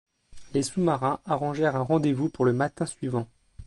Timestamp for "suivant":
2.87-3.27